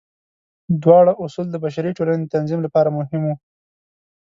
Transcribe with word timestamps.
دواړه 0.83 1.13
اصول 1.23 1.47
د 1.51 1.55
بشري 1.63 1.91
ټولنې 1.97 2.21
د 2.25 2.31
تنظیم 2.35 2.59
لپاره 2.63 2.89
مهم 2.97 3.21
وو. 3.25 3.35